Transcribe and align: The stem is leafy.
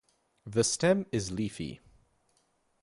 The 0.47 0.63
stem 0.63 1.05
is 1.11 1.31
leafy. 1.31 1.79